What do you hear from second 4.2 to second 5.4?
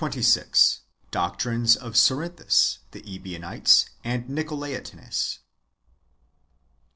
Nicolaitanes.